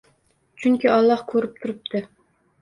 [0.63, 2.03] Chunki Alloh ko‘rib turibdi.